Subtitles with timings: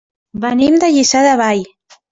[0.45, 1.65] Venim de Lliçà de Vall.